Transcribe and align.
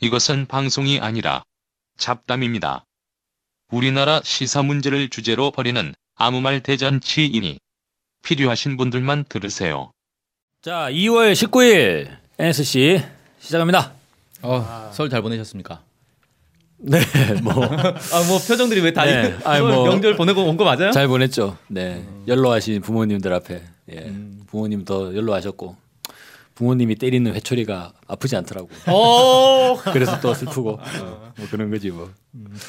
이것은 0.00 0.46
방송이 0.46 1.00
아니라 1.00 1.42
잡담입니다. 1.98 2.84
우리나라 3.70 4.20
시사 4.24 4.62
문제를 4.62 5.08
주제로 5.10 5.50
벌이는 5.50 5.94
아무 6.14 6.40
말 6.40 6.60
대잔치이니 6.62 7.58
필요하신 8.22 8.76
분들만 8.76 9.24
들으세요. 9.28 9.90
자, 10.62 10.88
2월 10.90 11.32
19일 11.32 12.16
NSC 12.38 13.02
시작합니다. 13.40 13.92
어, 14.42 14.90
설잘 14.92 15.22
보내셨습니까? 15.22 15.82
네, 16.80 17.00
뭐잘 17.42 17.96
아, 18.14 18.26
뭐 18.28 18.38
표정들이 18.38 18.80
왜 18.80 18.92
다 18.92 19.04
네, 19.04 19.36
아니, 19.44 19.58
설 19.58 19.62
뭐- 19.72 19.84
명절 19.88 20.14
보내고 20.16 20.44
온 20.44 20.56
거 20.56 20.64
맞아요? 20.64 20.92
보냈죠. 21.08 21.58
네, 21.66 22.06
연로하신 22.28 22.82
부모님들 22.82 23.32
앞에 23.32 23.62
예, 23.90 24.12
부모님 24.46 24.84
더 24.84 25.14
연로하셨고 25.14 25.76
부모님이 26.58 26.96
때리는 26.96 27.32
회초리가 27.34 27.92
아프지 28.08 28.34
않더라고. 28.34 28.68
어, 28.88 29.76
그래서 29.92 30.18
또 30.18 30.34
슬프고 30.34 30.70
어, 30.72 31.32
뭐 31.36 31.46
그런 31.52 31.70
거지 31.70 31.90
뭐. 31.92 32.10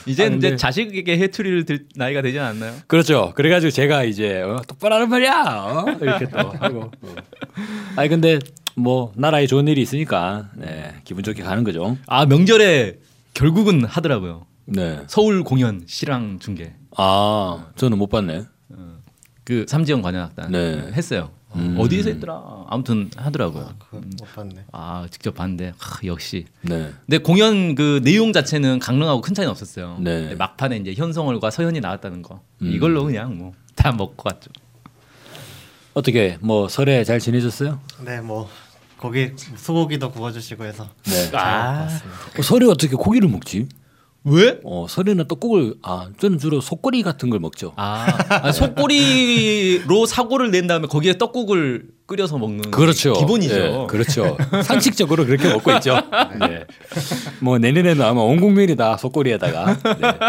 이제 0.05 0.25
아, 0.25 0.27
이제 0.27 0.55
자식에게 0.55 1.17
해투리를 1.17 1.65
들 1.65 1.87
나이가 1.95 2.21
되지 2.21 2.37
않았나요? 2.37 2.73
그렇죠. 2.85 3.33
그래가지고 3.35 3.71
제가 3.71 4.03
이제 4.03 4.43
어, 4.43 4.61
똑바로 4.67 4.93
하는 4.95 5.09
말이야 5.09 5.43
어? 5.43 5.85
이렇게 6.01 6.29
또 6.29 6.37
하고. 6.59 6.91
어. 7.01 7.15
아니 7.95 8.09
근데 8.09 8.37
뭐 8.75 9.11
나라에 9.15 9.47
좋은 9.47 9.67
일이 9.67 9.81
있으니까 9.81 10.51
네, 10.55 10.93
기분 11.03 11.23
좋게 11.23 11.41
가는 11.41 11.63
거죠. 11.63 11.97
아 12.05 12.27
명절에 12.27 12.99
결국은 13.33 13.85
하더라고요. 13.85 14.45
네. 14.65 14.99
서울 15.07 15.43
공연 15.43 15.83
실황 15.87 16.37
중계 16.37 16.75
아 16.95 17.71
저는 17.75 17.97
못 17.97 18.07
봤네. 18.07 18.43
그 19.43 19.65
삼지연 19.67 20.03
관현악단 20.03 20.51
네. 20.51 20.91
했어요. 20.93 21.31
음. 21.55 21.75
어디서 21.79 22.09
했더라? 22.11 22.65
아무튼 22.69 23.09
하더라고요. 23.15 23.73
그못 23.89 24.33
봤네. 24.35 24.65
아 24.71 25.07
직접 25.09 25.33
봤는데 25.35 25.73
하, 25.77 25.99
역시. 26.05 26.45
네. 26.61 26.91
근데 27.05 27.17
공연 27.17 27.75
그 27.75 28.01
내용 28.03 28.31
자체는 28.33 28.79
강릉하고 28.79 29.21
큰 29.21 29.33
차이는 29.33 29.49
없었어요. 29.49 29.97
네. 29.99 30.35
막판에 30.35 30.77
이제 30.77 30.93
현성월과 30.93 31.49
서현이 31.51 31.79
나왔다는 31.79 32.21
거 32.21 32.41
음. 32.61 32.71
이걸로 32.71 33.03
그냥 33.03 33.37
뭐 33.37 33.53
다 33.79 33.93
먹고 33.93 34.23
갔죠. 34.23 34.51
어떻게 35.93 36.37
뭐 36.41 36.67
설에 36.67 37.05
잘 37.05 37.19
지내셨어요? 37.19 37.79
네, 38.03 38.19
뭐 38.19 38.49
거기 38.97 39.31
소고기도 39.55 40.11
구워주시고 40.11 40.65
해서 40.65 40.89
네. 41.05 41.29
아 41.37 41.87
어, 42.37 42.41
설에 42.41 42.65
어떻게 42.65 42.95
고기를 42.97 43.29
먹지? 43.29 43.69
왜? 44.25 44.59
어 44.63 44.85
설에는 44.89 45.27
떡국을 45.27 45.75
아 45.81 46.09
저는 46.19 46.39
주로 46.39 46.59
속꼬리 46.59 47.03
같은 47.03 47.29
걸 47.29 47.39
먹죠. 47.39 47.73
아, 47.77 48.05
아, 48.29 48.51
속꼬리로 48.51 50.05
사고를 50.05 50.51
낸 50.51 50.67
다음에 50.67 50.87
거기에 50.87 51.17
떡국을 51.17 51.87
끓여서 52.05 52.37
먹는 52.37 52.71
그렇죠. 52.71 53.13
기본이죠. 53.13 53.55
네, 53.55 53.87
그렇죠. 53.87 54.37
상식적으로 54.63 55.25
그렇게 55.25 55.47
먹고 55.47 55.71
있죠. 55.73 55.95
네. 56.39 56.65
뭐 57.39 57.57
내년에는 57.59 58.01
아마 58.01 58.21
온 58.21 58.39
국민이 58.41 58.75
다 58.75 58.97
속꼬리에다가. 58.97 59.77
네. 59.83 60.19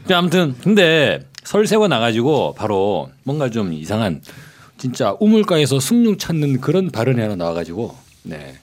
근데 0.00 0.14
아무튼 0.14 0.54
근데 0.62 1.20
설 1.44 1.66
세고 1.66 1.88
나가지고 1.88 2.54
바로 2.56 3.10
뭔가 3.24 3.50
좀 3.50 3.72
이상한 3.72 4.22
진짜 4.78 5.14
우물가에서 5.20 5.80
숭늉 5.80 6.18
찾는 6.18 6.60
그런 6.60 6.90
발언이 6.90 7.20
하나 7.20 7.36
나와가지고 7.36 7.94
네. 8.22 8.54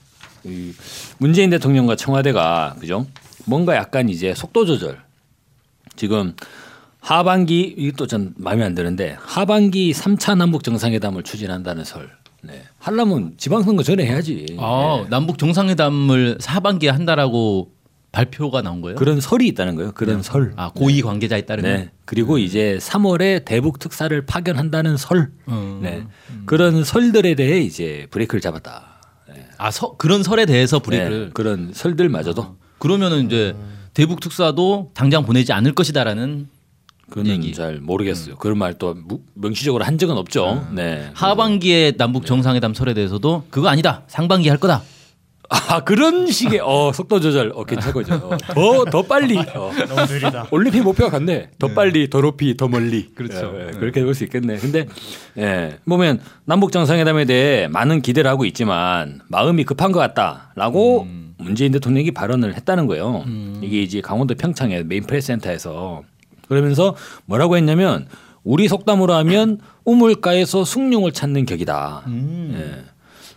이 0.44 0.72
문재인 1.18 1.50
대통령과 1.50 1.96
청와대가 1.96 2.76
그죠? 2.80 3.06
뭔가 3.44 3.76
약간 3.76 4.08
이제 4.08 4.34
속도 4.34 4.64
조절 4.64 4.98
지금 5.96 6.34
하반기 7.00 7.62
이것도 7.62 8.06
전 8.06 8.34
마음에 8.36 8.64
안 8.64 8.74
드는데 8.74 9.16
하반기 9.20 9.92
3차 9.92 10.36
남북 10.36 10.64
정상회담을 10.64 11.22
추진한다는 11.22 11.84
설. 11.84 12.10
네. 12.42 12.62
하려면 12.78 13.34
지방선거 13.36 13.82
전에 13.82 14.04
해야지. 14.06 14.46
아, 14.58 15.00
네. 15.02 15.10
남북 15.10 15.38
정상회담을 15.38 16.38
하반기에 16.42 16.90
한다라고 16.90 17.72
발표가 18.12 18.60
나온 18.62 18.80
거예요? 18.80 18.96
그런 18.96 19.20
설이 19.20 19.46
있다는 19.48 19.76
거예요. 19.76 19.92
그런 19.92 20.22
설. 20.22 20.52
아, 20.56 20.70
고위 20.74 21.00
관계자에 21.00 21.42
따르면 21.42 21.76
네. 21.76 21.90
그리고 22.04 22.38
이제 22.38 22.78
3월에 22.80 23.44
대북 23.44 23.78
특사를 23.78 24.20
파견한다는 24.26 24.96
설. 24.96 25.30
음. 25.48 25.80
네. 25.82 26.04
그런 26.46 26.82
설들에 26.82 27.34
대해 27.34 27.60
이제 27.60 28.06
브레이크를 28.10 28.40
잡았다. 28.40 29.00
아, 29.58 29.70
서, 29.70 29.96
그런 29.96 30.22
설에 30.22 30.46
대해서 30.46 30.78
브레이크를 30.80 31.24
네. 31.26 31.30
그런 31.34 31.72
설들마저도 31.74 32.56
그러면은 32.80 33.26
이제 33.26 33.54
대북 33.94 34.18
특사도 34.20 34.90
당장 34.94 35.24
보내지 35.24 35.52
않을 35.52 35.74
것이다라는 35.74 36.48
그는 37.10 37.26
얘기. 37.30 37.52
잘 37.52 37.78
모르겠어요. 37.80 38.36
그런 38.36 38.56
말 38.58 38.74
또 38.78 38.96
명시적으로 39.34 39.84
한 39.84 39.98
적은 39.98 40.16
없죠. 40.16 40.66
네. 40.72 41.10
하반기에 41.14 41.92
남북 41.96 42.24
정상회담 42.26 42.72
설에 42.74 42.94
대해서도 42.94 43.44
그거 43.50 43.68
아니다. 43.68 44.02
상반기 44.08 44.48
할 44.48 44.58
거다. 44.58 44.82
아 45.52 45.80
그런 45.80 46.28
식의 46.30 46.60
어 46.62 46.92
속도 46.94 47.18
조절 47.18 47.50
어 47.56 47.64
괜찮거죠. 47.64 48.38
더더 48.54 49.02
빨리 49.02 49.36
어. 49.56 49.72
너무 49.88 50.06
느리다. 50.08 50.46
올림픽 50.52 50.82
목표가 50.82 51.10
같네. 51.10 51.50
더 51.58 51.66
빨리, 51.74 52.08
더 52.08 52.20
높이, 52.20 52.56
더 52.56 52.68
멀리. 52.68 53.08
그렇죠. 53.12 53.52
예, 53.56 53.66
예, 53.66 53.70
그렇게 53.72 54.04
볼 54.04 54.14
수 54.14 54.22
있겠네. 54.22 54.58
근데 54.58 54.86
예, 55.38 55.78
보면 55.88 56.20
남북 56.44 56.70
정상회담에 56.70 57.24
대해 57.24 57.66
많은 57.66 58.00
기대를 58.00 58.30
하고 58.30 58.44
있지만 58.44 59.20
마음이 59.26 59.64
급한 59.64 59.90
것 59.90 59.98
같다라고 59.98 61.08
문재인 61.40 61.72
대통령이 61.72 62.10
발언을 62.12 62.54
했다는 62.54 62.86
거예요. 62.86 63.24
이게 63.62 63.82
이제 63.82 64.00
강원도 64.00 64.34
평창의 64.34 64.84
main 64.84 65.04
press 65.04 65.28
center에서 65.28 66.02
그러면서 66.48 66.96
뭐라고 67.26 67.56
했냐면 67.56 68.06
우리 68.42 68.68
속담으로 68.68 69.12
하면 69.14 69.60
우물가에서 69.84 70.64
숭늉을 70.64 71.12
찾는 71.12 71.46
격이다. 71.46 72.04
예. 72.08 72.84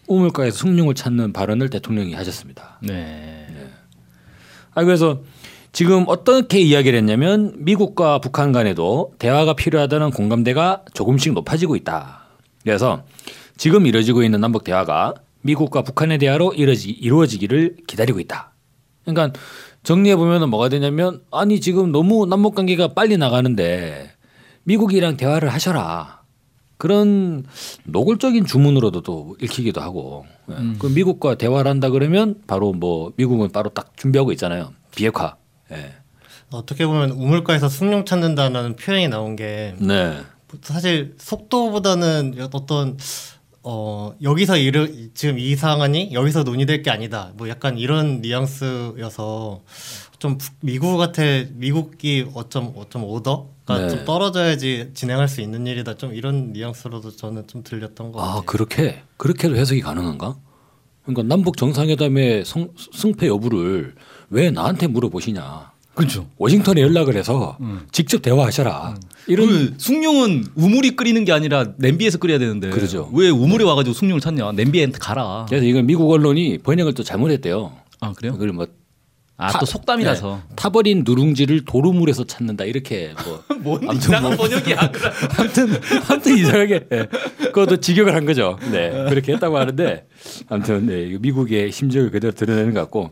우물가에서 0.08 0.58
숭늉을 0.58 0.96
찾는 0.96 1.34
발언을 1.34 1.70
대통령이 1.70 2.14
하셨습니다. 2.14 2.80
네. 2.82 3.48
아 4.74 4.84
그래서 4.84 5.22
지금 5.72 6.06
어떻게 6.08 6.60
이야기를 6.60 6.98
했냐면 7.00 7.54
미국과 7.58 8.20
북한 8.20 8.52
간에도 8.52 9.14
대화가 9.20 9.54
필요하다는 9.54 10.12
공감대가 10.12 10.84
조금씩 10.94 11.34
높아지고 11.34 11.76
있다. 11.76 12.22
그래서 12.64 13.04
지금 13.58 13.86
이루어지고 13.86 14.24
있는 14.24 14.40
남북 14.40 14.64
대화가 14.64 15.14
미국과 15.44 15.84
북한의 15.84 16.18
대화로 16.18 16.54
이루어지, 16.54 16.90
이루어지 16.90 17.38
기를 17.38 17.78
기다리고 17.88 18.20
있다. 18.20 18.54
그러니까 19.06 19.40
정리해 19.84 20.16
보면은 20.16 20.50
뭐가 20.50 20.70
되냐면 20.70 21.22
아니 21.32 21.60
지금 21.62 21.92
너무 21.92 22.26
남북 22.26 22.56
관계가 22.56 22.94
빨리 22.94 23.18
나가는데 23.18 24.12
미국이랑 24.64 25.18
대화를 25.18 25.50
하셔라. 25.50 26.24
그런 26.78 27.46
노골적인 27.86 28.46
주문으로도 28.46 29.02
또 29.02 29.38
읽히기도 29.42 29.80
하고 29.80 30.26
예. 30.50 30.56
그 30.80 30.88
미국과 30.88 31.36
대화를 31.36 31.70
한다 31.70 31.90
그러면 31.90 32.42
바로 32.46 32.74
뭐 32.74 33.14
미국은 33.16 33.50
바로 33.54 33.70
딱 33.70 33.96
준비하고 33.96 34.34
있잖아요 34.34 34.74
비핵화 34.94 35.38
예. 35.72 35.94
어떻게 36.52 36.86
보면 36.86 37.12
우물가에서 37.12 37.70
숭늉 37.70 38.06
찾는다는 38.06 38.76
표현이 38.76 39.08
나온 39.08 39.38
게 39.38 39.76
네 39.80 40.18
사실 40.62 41.16
속도보다는 41.20 42.36
어떤 42.52 42.98
어 43.66 44.14
여기서 44.22 44.58
이르 44.58 45.10
지금 45.14 45.40
이 45.40 45.56
상황이 45.56 46.10
여기서 46.14 46.44
논의될 46.44 46.84
게 46.84 46.92
아니다. 46.92 47.32
뭐 47.38 47.48
약간 47.48 47.78
이런 47.78 48.22
뉘앙스여서 48.22 49.62
좀 50.20 50.38
북- 50.38 50.54
미국한테 50.62 51.50
미국이 51.54 52.26
어쩜 52.34 52.74
어쩜 52.76 53.06
오더가 53.06 53.78
네. 53.80 53.90
좀 53.90 54.06
떨어져야지 54.06 54.92
진행할 54.94 55.30
수 55.30 55.40
있는 55.40 55.66
일이다. 55.66 55.96
좀 55.96 56.14
이런 56.14 56.52
뉘앙스로도 56.52 57.16
저는 57.16 57.48
좀 57.48 57.64
들렸던 57.64 58.12
것아 58.12 58.26
같아요. 58.26 58.42
그렇게 58.46 59.02
그렇게도 59.16 59.56
해석이 59.56 59.80
가능한가? 59.82 60.36
그러니까 61.06 61.24
남북 61.24 61.56
정상회담의 61.58 62.44
성, 62.46 62.70
승패 62.94 63.28
여부를 63.28 63.96
왜 64.30 64.52
나한테 64.52 64.88
물어보시냐? 64.88 65.72
그렇죠. 65.96 66.28
워싱턴에 66.38 66.82
연락을 66.82 67.16
해서 67.16 67.58
직접 67.92 68.22
대화하셔라. 68.22 68.96
이런 69.28 69.48
그 69.48 69.74
숭늉은 69.78 70.46
우물이 70.56 70.96
끓이는 70.96 71.24
게 71.26 71.32
아니라 71.32 71.66
냄비에서 71.78 72.18
끓여야 72.18 72.40
되는데 72.40 72.70
그러죠. 72.70 73.10
왜 73.14 73.30
우물에 73.30 73.64
와가지고 73.64 73.94
숭늉을 73.94 74.20
찾냐? 74.20 74.52
냄비에 74.54 74.88
가라. 74.92 75.46
그래서 75.50 75.66
이건 75.66 75.86
미국 75.86 76.10
언론이 76.12 76.60
번역을 76.60 76.94
또 76.94 77.04
잘못했대요. 77.04 77.72
아 78.02 78.12
그래요? 78.14 78.34
그걸 78.34 78.50
뭐아 78.52 78.68
타- 79.52 79.60
또 79.60 79.66
속담이라서. 79.66 80.42
네, 80.50 80.56
타버린 80.56 81.04
누룽지를 81.06 81.64
도루물에서 81.66 82.26
찾는다 82.26 82.66
이렇게 82.66 83.14
뭐 83.62 83.80
뭔 83.82 83.96
이상한 83.96 84.36
뭐- 84.36 84.48
번역이야. 84.48 84.92
아무튼 85.40 85.68
아무튼 86.10 86.38
이상하게 86.38 86.88
예. 86.92 87.08
그것도 87.46 87.78
직역을 87.78 88.14
한 88.14 88.26
거죠. 88.26 88.58
네 88.72 88.92
그렇게 89.10 89.34
했다고 89.34 89.58
하는데 89.58 90.06
아무튼 90.50 90.86
네, 90.88 91.18
미국의 91.20 91.72
심정을 91.72 92.12
그대로 92.12 92.34
드러내는 92.34 92.74
것 92.74 92.82
같고. 92.82 93.12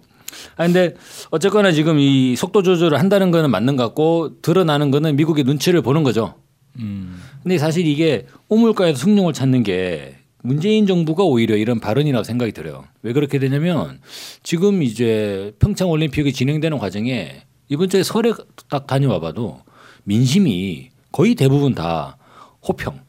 아 0.58 0.66
근데 0.66 0.96
어쨌거나 1.30 1.72
지금 1.72 2.00
이 2.00 2.36
속도 2.36 2.64
조절을 2.64 3.00
한다는 3.00 3.32
거는 3.32 3.52
맞는 3.52 3.76
것 3.76 3.84
같고 3.84 4.42
드러나는 4.42 4.92
거는 4.92 5.16
미국의 5.16 5.44
눈치를 5.44 5.82
보는 5.82 6.04
거죠. 6.04 6.36
음. 6.80 7.22
근데 7.44 7.58
사실 7.58 7.86
이게 7.88 8.28
우물가에서 8.50 8.98
숭늉을 8.98 9.34
찾는 9.34 9.64
게 9.64 10.16
문재인 10.44 10.88
정부가 10.88 11.24
오히려 11.24 11.56
이런 11.56 11.80
발언이라고 11.80 12.24
생각이 12.24 12.52
들어요. 12.52 12.86
왜 13.04 13.14
그렇게 13.14 13.40
되냐면 13.40 14.00
지금 14.44 14.82
이제 14.84 15.54
평창 15.60 15.90
올림픽이 15.90 16.34
진행되는 16.34 16.78
과정에 16.78 17.44
이번 17.70 17.90
주에 17.90 18.04
설에 18.04 18.34
딱 18.70 18.88
다녀와 18.88 19.20
봐도 19.20 19.62
민심이 20.04 20.90
거의 21.12 21.36
대부분 21.36 21.76
다 21.76 22.18
호평. 22.68 23.00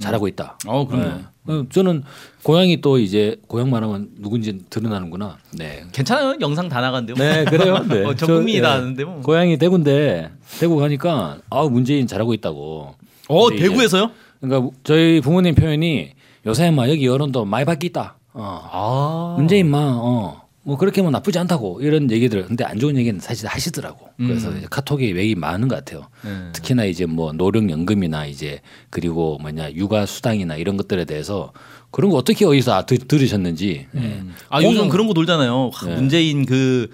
잘하고 0.00 0.28
있다. 0.28 0.58
어, 0.66 0.86
그럼요. 0.86 1.04
네. 1.06 1.24
어, 1.48 1.64
저는 1.70 2.02
고향이 2.42 2.80
또 2.80 2.98
이제 2.98 3.36
고향 3.46 3.70
말하면 3.70 4.10
누군지 4.18 4.58
드러나는구나. 4.68 5.38
네. 5.52 5.84
괜찮아요. 5.92 6.36
영상 6.40 6.68
다 6.68 6.80
나간대요. 6.80 7.16
네, 7.16 7.44
그래요. 7.44 7.78
네. 7.88 8.04
어, 8.04 8.14
전 8.14 8.26
저, 8.28 8.34
국민이 8.34 8.60
다 8.60 8.70
예. 8.70 8.72
아는데 8.74 9.04
뭐. 9.04 9.20
고향이 9.22 9.56
대구인데 9.58 10.30
대구 10.60 10.76
가니까 10.76 11.38
아 11.50 11.62
문재인 11.62 12.06
잘하고 12.06 12.34
있다고. 12.34 12.94
어, 13.28 13.50
대구에서요? 13.50 14.10
그러니까 14.40 14.70
저희 14.84 15.20
부모님 15.20 15.54
표현이 15.54 16.12
요새 16.46 16.70
막 16.70 16.88
여기 16.90 17.06
여론도 17.06 17.44
많이 17.44 17.64
바뀌었다. 17.64 18.16
어. 18.34 18.60
아. 18.70 19.34
문재인 19.38 19.70
막 19.70 19.78
어. 19.80 20.45
뭐 20.66 20.76
그렇게 20.76 21.00
뭐 21.00 21.12
나쁘지 21.12 21.38
않다고 21.38 21.80
이런 21.80 22.10
얘기들 22.10 22.44
근데 22.44 22.64
안 22.64 22.80
좋은 22.80 22.96
얘기는 22.96 23.20
사실 23.20 23.46
하시더라고 23.46 24.08
그래서 24.16 24.50
이제 24.50 24.66
카톡에 24.68 25.12
맥이 25.12 25.36
많은 25.36 25.68
것 25.68 25.76
같아요 25.76 26.08
네. 26.24 26.30
특히나 26.52 26.86
이제 26.86 27.06
뭐 27.06 27.32
노령연금이나 27.32 28.26
이제 28.26 28.60
그리고 28.90 29.38
뭐냐 29.40 29.70
육아 29.74 30.06
수당이나 30.06 30.56
이런 30.56 30.76
것들에 30.76 31.04
대해서 31.04 31.52
그런 31.92 32.10
거 32.10 32.16
어떻게 32.16 32.44
어디서 32.44 32.74
아, 32.74 32.84
들, 32.84 32.98
들으셨는지 32.98 33.86
예. 33.94 34.22
아 34.48 34.60
요즘 34.60 34.88
그런 34.88 35.06
거 35.06 35.12
놀잖아요. 35.12 35.70
와, 35.72 35.88
네. 35.88 35.94
문재인 35.94 36.44
그 36.44 36.90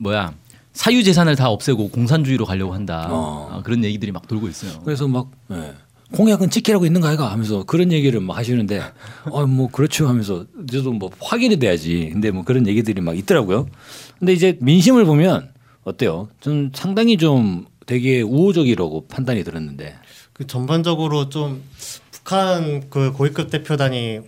뭐야 0.00 0.34
사유 0.72 1.04
재산을 1.04 1.36
다 1.36 1.48
없애고 1.48 1.88
공산주의로 1.90 2.44
가려고 2.44 2.74
한다. 2.74 3.06
어. 3.08 3.48
아, 3.52 3.62
그런 3.62 3.84
얘기들이 3.84 4.10
막 4.10 4.26
돌고 4.26 4.48
있어요. 4.48 4.80
그래서 4.84 5.06
막 5.06 5.30
예. 5.52 5.74
공약은 6.12 6.50
지키라고 6.50 6.86
있는 6.86 7.00
거 7.00 7.08
아이가 7.08 7.30
하면서 7.32 7.64
그런 7.64 7.90
얘기를 7.92 8.20
막 8.20 8.36
하시는데 8.36 8.80
어뭐 9.30 9.68
그렇죠 9.70 10.06
하면서 10.08 10.46
저도 10.70 10.92
뭐 10.92 11.10
확인이 11.20 11.56
돼야지. 11.56 12.10
근데 12.12 12.30
뭐 12.30 12.44
그런 12.44 12.66
얘기들이 12.66 13.00
막 13.00 13.16
있더라고요. 13.18 13.66
근데 14.18 14.32
이제 14.32 14.56
민심을 14.60 15.04
보면 15.04 15.50
어때요? 15.84 16.28
좀 16.40 16.70
상당히 16.74 17.16
좀 17.16 17.66
되게 17.86 18.22
우호적이라고 18.22 19.06
판단이 19.08 19.44
들었는데. 19.44 19.94
그 20.32 20.46
전반적으로 20.46 21.28
좀 21.28 21.62
북한 22.10 22.88
그 22.90 23.12
고위급 23.12 23.50
대표단이 23.50 24.20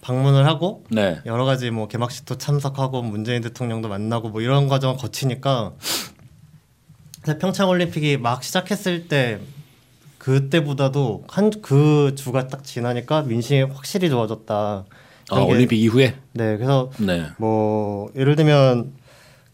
방문을 0.00 0.46
하고 0.46 0.84
네. 0.90 1.20
여러 1.24 1.44
가지 1.44 1.70
뭐 1.70 1.88
개막식도 1.88 2.36
참석하고 2.36 3.02
문재인 3.02 3.42
대통령도 3.42 3.88
만나고 3.88 4.28
뭐 4.28 4.42
이런 4.42 4.68
과정을 4.68 4.96
거치니까 4.96 5.72
평창 7.40 7.70
올림픽이 7.70 8.18
막 8.18 8.44
시작했을 8.44 9.08
때 9.08 9.40
그때보다도 10.24 11.24
한 11.28 11.50
그 11.60 12.14
주가 12.16 12.48
딱 12.48 12.64
지나니까 12.64 13.22
민심이 13.22 13.62
확실히 13.62 14.08
좋아졌다. 14.08 14.84
아, 15.30 15.40
올림픽 15.40 15.76
이후에 15.76 16.14
네, 16.32 16.56
그래서 16.56 16.90
네 16.98 17.26
뭐 17.38 18.10
예를 18.16 18.34
들면 18.36 18.92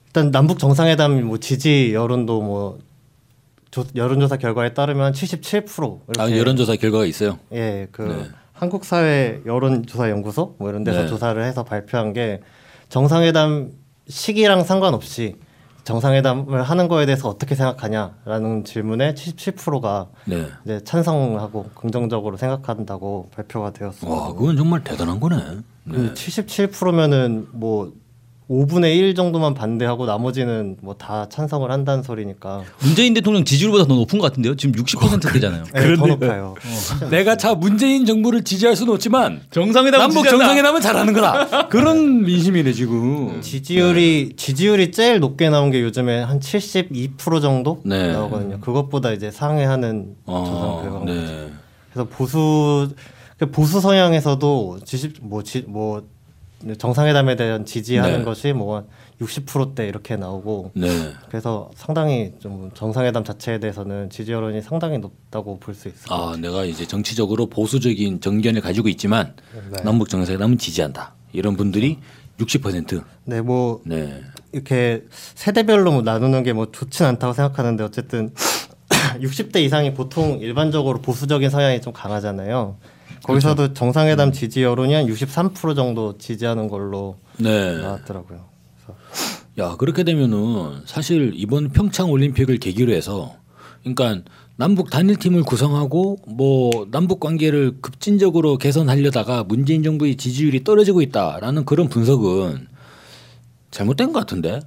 일단 0.06 0.30
남북 0.30 0.58
정상회담 0.60 1.24
뭐 1.24 1.38
지지 1.38 1.92
여론도 1.92 2.42
뭐 2.42 2.78
조, 3.70 3.84
여론조사 3.94 4.36
결과에 4.38 4.74
따르면 4.74 5.12
77% 5.12 6.00
이렇게 6.08 6.20
아, 6.34 6.36
여론조사 6.36 6.74
결과가 6.76 7.04
있어요 7.06 7.38
예, 7.52 7.86
그 7.92 8.02
네. 8.02 8.28
한국 8.52 8.84
사회 8.84 9.40
여론조사 9.46 10.10
연구소 10.10 10.56
뭐 10.58 10.70
이런 10.70 10.82
데서 10.82 11.02
네. 11.02 11.06
조사를 11.08 11.40
해서 11.44 11.62
발표한 11.64 12.12
게 12.12 12.40
정상회담 12.88 13.70
시기랑 14.08 14.64
상관없이 14.64 15.36
정상회담을 15.84 16.62
하는 16.62 16.88
거에 16.88 17.06
대해서 17.06 17.28
어떻게 17.28 17.54
생각하냐라는 17.54 18.64
질문에 18.64 19.14
77%가 19.14 20.08
네. 20.26 20.46
이제 20.64 20.82
찬성하고 20.84 21.70
긍정적으로 21.74 22.36
생각한다고 22.36 23.30
발표가 23.34 23.72
되었습니다. 23.72 24.18
와 24.18 24.32
그건 24.32 24.56
정말 24.56 24.84
대단한 24.84 25.20
거네 25.20 25.36
그 25.90 26.14
77%면은 26.14 27.48
뭐 27.52 27.92
5분의 28.50 28.96
1 28.96 29.14
정도만 29.14 29.54
반대하고 29.54 30.06
나머지는 30.06 30.76
뭐 30.82 30.94
다 31.00 31.28
찬성을 31.30 31.70
한다는 31.70 32.02
소리니까 32.02 32.62
문재인 32.82 33.14
대통령 33.14 33.44
지지율보다 33.44 33.86
더 33.86 33.94
높은 33.94 34.18
것 34.18 34.26
같은데요. 34.26 34.56
지금 34.56 34.74
60%대잖아요. 34.82 35.64
네, 35.72 35.96
더 35.96 36.06
높아요. 36.06 36.54
내가 37.10 37.36
자 37.36 37.54
문재인 37.54 38.04
정부를 38.04 38.42
지지할 38.44 38.74
수는 38.76 38.92
없지만 38.92 39.40
정상회담 39.50 40.00
남북 40.00 40.28
정상회담은 40.28 40.80
잘하는 40.80 41.12
거다 41.14 41.68
그런 41.68 42.22
민심이네 42.24 42.72
지금 42.72 43.40
지지율이 43.40 44.34
지지율이 44.36 44.90
제일 44.90 45.20
높게 45.20 45.48
나온 45.48 45.70
게 45.70 45.80
요즘에 45.80 46.20
한 46.22 46.40
72% 46.40 47.40
정도 47.40 47.80
네. 47.84 48.12
나오거든요. 48.12 48.60
그것보다 48.60 49.12
이제 49.12 49.30
상회하는 49.30 50.16
조사 50.26 50.38
어, 50.38 50.80
결과가 50.82 51.04
네. 51.06 51.48
그래서 51.92 52.08
보수 52.10 52.90
그 53.38 53.50
보수 53.50 53.80
성향에서도 53.80 54.80
지지 54.84 55.12
뭐뭐 55.22 56.02
정상회담에 56.78 57.36
대한 57.36 57.64
지지하는 57.64 58.18
네. 58.18 58.24
것이 58.24 58.52
뭐 58.52 58.86
60%대 59.20 59.86
이렇게 59.88 60.16
나오고 60.16 60.72
네. 60.74 60.88
그래서 61.28 61.70
상당히 61.74 62.32
좀 62.38 62.70
정상회담 62.74 63.24
자체에 63.24 63.58
대해서는 63.60 64.10
지지 64.10 64.32
여론이 64.32 64.60
상당히 64.62 64.98
높다고 64.98 65.58
볼 65.58 65.74
수 65.74 65.88
있습니다. 65.88 66.14
아, 66.14 66.36
내가 66.38 66.64
이제 66.64 66.86
정치적으로 66.86 67.46
보수적인 67.46 68.20
정견을 68.20 68.60
가지고 68.60 68.88
있지만 68.88 69.34
네. 69.72 69.82
남북 69.82 70.08
정상회담은 70.10 70.58
지지한다. 70.58 71.14
이런 71.32 71.56
분들이 71.56 71.98
60%. 72.38 73.04
네, 73.24 73.40
뭐 73.40 73.80
네. 73.84 74.20
이렇게 74.52 75.04
세대별로 75.34 75.92
뭐 75.92 76.02
나누는 76.02 76.42
게 76.42 76.52
뭐 76.52 76.70
좋진 76.72 77.06
않다고 77.06 77.32
생각하는데 77.34 77.84
어쨌든 77.84 78.32
60대 79.18 79.56
이상이 79.56 79.94
보통 79.94 80.38
일반적으로 80.40 81.00
보수적인 81.00 81.50
성향이 81.50 81.80
좀 81.80 81.92
강하잖아요. 81.92 82.76
거기서도 83.22 83.56
그렇죠. 83.56 83.74
정상회담 83.74 84.32
지지 84.32 84.62
여론이 84.62 84.94
한 84.94 85.06
63% 85.06 85.76
정도 85.76 86.16
지지하는 86.18 86.68
걸로 86.68 87.16
네. 87.36 87.76
나왔더라고요. 87.78 88.44
그래서 88.84 89.00
야, 89.58 89.76
그렇게 89.76 90.04
되면은 90.04 90.82
사실 90.86 91.32
이번 91.34 91.70
평창 91.70 92.10
올림픽을 92.10 92.58
계기로 92.58 92.92
해서 92.92 93.34
그러니까 93.82 94.22
남북 94.56 94.90
단일팀을 94.90 95.42
구성하고 95.42 96.18
뭐 96.26 96.86
남북 96.90 97.20
관계를 97.20 97.78
급진적으로 97.80 98.58
개선하려다가 98.58 99.44
문재인 99.44 99.82
정부의 99.82 100.16
지지율이 100.16 100.64
떨어지고 100.64 101.00
있다라는 101.02 101.64
그런 101.64 101.88
분석은 101.88 102.68
잘못된 103.70 104.12
것 104.12 104.20
같은데. 104.20 104.60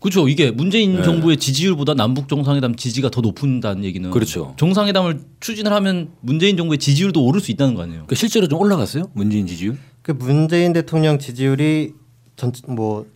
그렇죠. 0.00 0.28
이게 0.28 0.50
문재인 0.50 1.02
정부의 1.02 1.36
지지율보다 1.38 1.94
남북 1.94 2.28
정상회담 2.28 2.76
지지가 2.76 3.10
더 3.10 3.20
높은다는 3.20 3.84
얘기는 3.84 4.10
그렇죠. 4.10 4.54
정상회담을 4.58 5.20
추진을 5.40 5.72
하면 5.72 6.10
문재인 6.20 6.56
정부의 6.56 6.78
지지율도 6.78 7.24
오를 7.24 7.40
수 7.40 7.50
있다는 7.50 7.74
거 7.74 7.82
아니에요. 7.82 8.04
그 8.06 8.14
실제로 8.14 8.46
좀 8.48 8.60
올라갔어요? 8.60 9.10
문재인 9.14 9.46
지지율? 9.46 9.76
그 10.02 10.12
문재인 10.12 10.72
대통령 10.72 11.18
지지율이 11.18 11.94
전뭐 12.36 13.06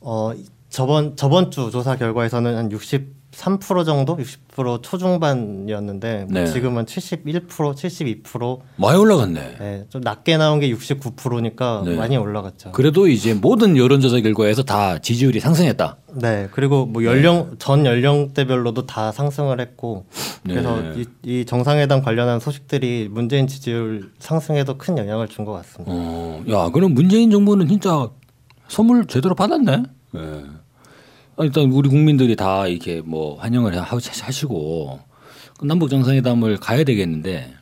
어, 0.00 0.32
저번 0.68 1.16
저번 1.16 1.50
주 1.50 1.70
조사 1.70 1.96
결과에서는 1.96 2.56
한 2.56 2.70
63% 3.38 3.84
정도, 3.84 4.16
60% 4.16 4.82
초중반이었는데 4.82 6.26
뭐 6.28 6.40
네. 6.40 6.46
지금은 6.46 6.84
71%, 6.86 7.46
72%, 7.48 8.58
많이 8.76 8.98
올라갔네. 8.98 9.56
네, 9.58 9.84
좀 9.88 10.00
낮게 10.02 10.36
나온 10.36 10.58
게 10.58 10.70
69%니까 10.74 11.82
네. 11.84 11.94
많이 11.96 12.16
올라갔죠. 12.16 12.72
그래도 12.72 13.06
이제 13.06 13.34
모든 13.34 13.76
여론조사 13.76 14.20
결과에서 14.20 14.64
다 14.64 14.98
지지율이 14.98 15.38
상승했다. 15.40 15.96
네, 16.20 16.48
그리고 16.50 16.84
뭐 16.86 17.04
연령 17.04 17.54
전 17.58 17.86
연령대별로도 17.86 18.86
다 18.86 19.12
상승을 19.12 19.60
했고 19.60 20.06
그래서 20.44 20.80
네. 20.80 20.94
이, 21.24 21.40
이 21.40 21.44
정상회담 21.44 22.02
관련한 22.02 22.40
소식들이 22.40 23.08
문재인 23.10 23.46
지지율 23.46 24.10
상승에도 24.18 24.76
큰 24.78 24.98
영향을 24.98 25.28
준 25.28 25.44
것 25.44 25.52
같습니다. 25.52 25.92
어, 25.94 26.42
야, 26.50 26.68
그럼 26.70 26.92
문재인 26.92 27.30
정부는 27.30 27.68
진짜 27.68 28.10
선물 28.66 29.06
제대로 29.06 29.34
받았네. 29.36 29.82
예. 30.16 30.42
아, 31.38 31.44
일단 31.44 31.70
우리 31.70 31.88
국민들이 31.88 32.34
다 32.34 32.66
이렇게 32.66 33.00
뭐 33.00 33.38
환영을 33.38 33.76
하- 33.80 33.82
하시고 33.96 34.98
남북 35.62 35.88
정상회담을 35.88 36.56
가야 36.56 36.82
되겠는데 36.82 37.54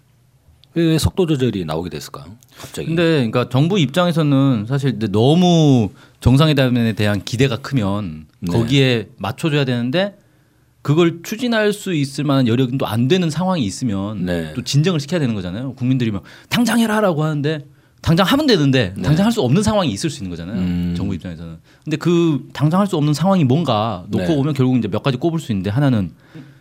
왜 0.74 0.98
속도 0.98 1.26
조절이 1.26 1.64
나오게 1.66 1.90
됐을까요? 1.90 2.24
갑자기. 2.58 2.88
근데 2.88 3.02
그러니까 3.16 3.48
정부 3.50 3.78
입장에서는 3.78 4.66
사실 4.66 4.98
너무 5.10 5.90
정상회담에 6.20 6.94
대한 6.94 7.22
기대가 7.24 7.56
크면 7.56 8.26
네. 8.40 8.52
거기에 8.52 9.08
맞춰줘야 9.18 9.64
되는데 9.66 10.18
그걸 10.80 11.20
추진할 11.22 11.72
수 11.72 11.92
있을 11.92 12.24
만한 12.24 12.46
여력도 12.46 12.86
안 12.86 13.08
되는 13.08 13.28
상황이 13.28 13.64
있으면 13.64 14.24
네. 14.24 14.52
또 14.54 14.62
진정을 14.62 15.00
시켜야 15.00 15.20
되는 15.20 15.34
거잖아요. 15.34 15.74
국민들이 15.74 16.10
막 16.10 16.22
당장 16.48 16.78
해라라고 16.78 17.24
하는데 17.24 17.64
당장 18.06 18.24
하면 18.24 18.46
되는데 18.46 18.94
당장 19.02 19.26
할수 19.26 19.40
없는 19.42 19.64
상황이 19.64 19.90
있을 19.90 20.10
수 20.10 20.22
있는 20.22 20.30
거잖아요. 20.30 20.54
네. 20.54 20.62
음. 20.62 20.94
정부 20.96 21.12
입장에서는. 21.16 21.56
근데 21.82 21.96
그 21.96 22.48
당장 22.52 22.78
할 22.78 22.86
수 22.86 22.96
없는 22.96 23.12
상황이 23.14 23.42
뭔가 23.42 24.04
놓고 24.10 24.24
네. 24.26 24.32
오면 24.36 24.54
결국 24.54 24.76
이제 24.78 24.86
몇 24.86 25.02
가지 25.02 25.18
꼽을 25.18 25.40
수 25.40 25.50
있는데 25.50 25.70
하나는 25.70 26.12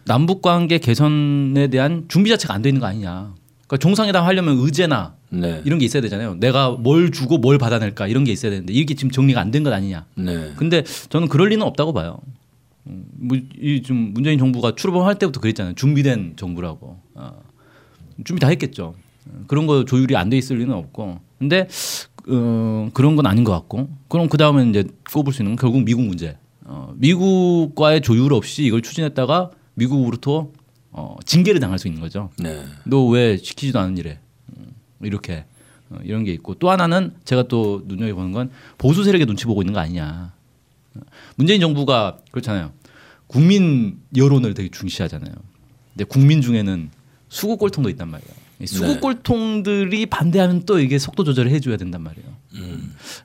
남북 0.06 0.42
관계 0.42 0.80
개선에 0.80 1.68
대한 1.68 2.06
준비 2.08 2.32
자체가 2.32 2.56
안 2.56 2.64
돼 2.64 2.70
있는 2.70 2.80
거 2.82 2.88
아니냐. 2.88 3.36
그러니까 3.68 3.78
정상회담 3.78 4.26
하려면 4.26 4.58
의제나 4.58 5.14
네. 5.30 5.62
이런 5.66 5.78
게 5.78 5.86
있어야 5.86 6.02
되잖아요. 6.02 6.34
내가 6.40 6.72
뭘 6.72 7.12
주고 7.12 7.38
뭘 7.38 7.60
받아낼까 7.60 8.08
이런 8.08 8.24
게 8.24 8.32
있어야 8.32 8.50
되는데 8.50 8.74
이게 8.74 8.96
지금 8.96 9.12
정리가 9.12 9.40
안 9.40 9.52
된 9.52 9.64
것 9.64 9.72
아니냐. 9.72 10.06
네. 10.16 10.52
근데 10.56 10.84
저는 11.10 11.28
그럴 11.28 11.50
리는 11.50 11.64
없다고 11.64 11.94
봐요. 11.94 12.18
음, 12.88 13.06
뭐, 13.20 13.38
이좀 13.62 14.14
문재인 14.16 14.40
정부가 14.40 14.74
출범할 14.76 15.20
때부터 15.20 15.40
그랬잖아요. 15.42 15.76
준비된 15.76 16.34
정부라고. 16.38 16.98
어, 17.14 17.32
준비 18.24 18.40
다 18.40 18.48
했겠죠. 18.48 18.96
어, 19.28 19.44
그런 19.46 19.68
거 19.68 19.86
조율이 19.86 20.16
안 20.16 20.32
돼 20.32 20.38
있을 20.40 20.58
리는 20.58 20.74
없고. 20.74 21.20
근데 21.40 21.68
어, 22.28 22.90
그런 22.94 23.16
건 23.16 23.26
아닌 23.26 23.44
것 23.44 23.52
같고. 23.52 23.90
그럼 24.08 24.30
그 24.30 24.38
다음에 24.38 24.68
이제 24.70 24.86
꼽을 25.12 25.34
수 25.34 25.42
있는 25.42 25.56
건 25.56 25.62
결국 25.62 25.84
미국 25.84 26.04
문제. 26.04 26.38
어, 26.64 26.94
미국과의 26.98 28.02
조율 28.02 28.34
없이 28.34 28.64
이걸 28.64 28.82
추진했다가 28.82 29.52
미국으로부터 29.76 30.50
어, 30.92 31.16
징계를 31.26 31.60
당할 31.60 31.78
수 31.78 31.88
있는 31.88 32.02
거죠. 32.02 32.32
네. 32.40 32.64
너왜 32.86 33.38
시키지도 33.38 33.80
않은 33.80 33.98
일에 33.98 34.20
이렇게 35.02 35.46
어, 35.90 35.98
이런 36.04 36.24
게 36.24 36.32
있고 36.34 36.56
또 36.56 36.72
하나는 36.72 37.14
제가 37.26 37.44
또 37.44 37.84
눈여겨 37.86 38.16
보는 38.16 38.32
건 38.32 38.52
보수 38.78 39.04
세력의 39.04 39.28
눈치 39.28 39.46
보고 39.46 39.62
있는 39.62 39.74
거 39.74 39.80
아니냐. 39.80 40.34
어, 40.96 41.00
문재인 41.36 41.62
정부가 41.62 42.18
그렇잖아요. 42.32 42.72
국민 43.28 44.00
여론을 44.16 44.54
되게 44.54 44.70
중시하잖아요. 44.70 45.34
근데 45.94 46.04
국민 46.06 46.42
중에는 46.42 46.90
수구 47.30 47.58
꼴통도 47.58 47.90
있단 47.90 48.10
말이에요. 48.10 48.45
이 48.60 48.68
수구 48.68 48.88
네. 48.94 49.00
반대하면 50.06 50.64
또 50.66 50.80
이게 50.80 50.98
속도 50.98 51.24
조절을 51.24 51.52
해줘야 51.52 51.78
된단 51.78 52.02
말이에요. 52.02 52.28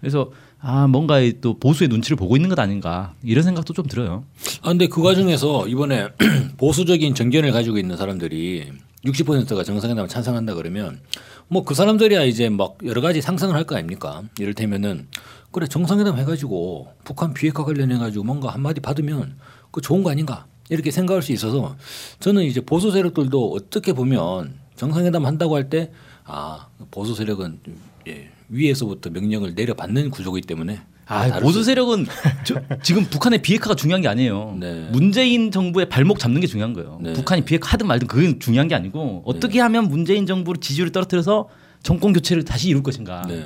그래서 0.00 0.30
아 0.60 0.86
뭔가 0.86 1.20
이또 1.20 1.58
보수의 1.58 1.88
눈치를 1.88 2.16
보고 2.16 2.36
있는 2.36 2.48
것 2.48 2.58
아닌가 2.58 3.14
이런 3.22 3.44
생각도 3.44 3.72
좀 3.72 3.86
들어요. 3.86 4.24
아 4.62 4.68
근데 4.68 4.88
그 4.88 5.02
과정에서 5.02 5.68
이번에 5.68 6.08
보수적인 6.58 7.14
정견을 7.14 7.52
가지고 7.52 7.78
있는 7.78 7.96
사람들이 7.96 8.70
60%가 9.04 9.64
정상회담을 9.64 10.08
찬성한다 10.08 10.54
그러면 10.54 11.00
뭐 11.48 11.64
그 11.64 11.74
사람들이야 11.74 12.24
이제 12.24 12.48
막 12.50 12.76
여러 12.84 13.00
가지 13.00 13.22
상상을 13.22 13.54
할 13.54 13.64
거 13.64 13.74
아닙니까? 13.76 14.22
이를테면은 14.38 15.08
그래 15.52 15.66
정상회담 15.66 16.18
해가지고 16.18 16.88
북한 17.04 17.32
비핵화 17.34 17.64
관련해 17.64 17.96
가지고 17.98 18.24
뭔가 18.24 18.50
한마디 18.50 18.80
받으면 18.80 19.36
그 19.70 19.80
좋은 19.80 20.02
거 20.02 20.10
아닌가 20.10 20.46
이렇게 20.68 20.90
생각할 20.90 21.22
수 21.22 21.32
있어서 21.32 21.76
저는 22.20 22.44
이제 22.44 22.60
보수 22.60 22.90
세력들도 22.92 23.52
어떻게 23.52 23.92
보면 23.92 24.59
정상회담 24.76 25.26
한다고 25.26 25.56
할 25.56 25.68
때 25.68 25.90
아 26.24 26.68
보수 26.90 27.14
세력은 27.14 27.58
예, 28.06 28.28
위에서부터 28.48 29.10
명령을 29.10 29.54
내려받는 29.54 30.10
구조이기 30.10 30.46
때문에 30.46 30.80
아, 31.06 31.40
보수 31.40 31.58
수- 31.58 31.64
세력은 31.64 32.06
저, 32.44 32.54
지금 32.82 33.04
북한의 33.06 33.42
비핵화가 33.42 33.74
중요한 33.74 34.00
게 34.00 34.06
아니에요. 34.06 34.56
네. 34.60 34.88
문재인 34.92 35.50
정부의 35.50 35.88
발목 35.88 36.20
잡는 36.20 36.40
게 36.40 36.46
중요한 36.46 36.72
거예요. 36.72 37.00
네. 37.02 37.12
북한이 37.14 37.44
비핵화하든 37.44 37.86
말든 37.88 38.06
그건 38.06 38.38
중요한 38.38 38.68
게 38.68 38.76
아니고 38.76 39.22
어떻게 39.26 39.58
하면 39.60 39.88
문재인 39.88 40.24
정부를 40.24 40.60
지지율을 40.60 40.92
떨어뜨려서 40.92 41.48
정권 41.82 42.12
교체를 42.12 42.44
다시 42.44 42.68
이룰 42.68 42.84
것인가. 42.84 43.22
네. 43.26 43.44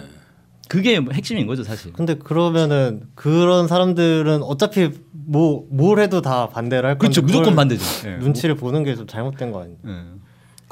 그게 0.69 1.00
핵심인 1.12 1.47
거죠, 1.47 1.62
사실. 1.62 1.93
근데 1.95 2.16
그러면은 2.16 3.02
그런 3.14 3.66
사람들은 3.66 4.43
어차피 4.43 4.90
뭐 5.12 5.64
뭘 5.71 6.00
해도 6.00 6.21
다 6.21 6.49
반대를 6.50 6.87
할 6.87 6.99
건데 6.99 7.14
그렇죠. 7.14 7.23
무조건 7.23 7.57
반대죠. 7.57 7.83
예. 8.11 8.16
눈치를 8.19 8.57
보는 8.57 8.85
게 8.85 8.95
좀 8.95 9.07
잘못된 9.07 9.52
거 9.52 9.62
아니에요? 9.62 9.78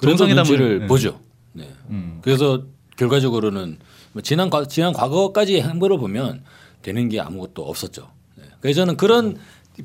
정상회담을- 0.02 0.82
예. 0.82 0.86
보죠. 0.86 1.20
네. 1.52 1.68
음. 1.90 2.18
그래서 2.22 2.64
결과적으로는 2.96 3.78
뭐 4.12 4.22
지난 4.22 4.50
과, 4.50 4.66
지난 4.66 4.92
과거까지 4.92 5.60
행보를 5.60 5.98
보면 5.98 6.42
되는 6.82 7.08
게 7.08 7.20
아무것도 7.20 7.62
없었죠. 7.64 8.08
네. 8.36 8.44
그래서 8.60 8.82
저는 8.82 8.96
그런 8.96 9.36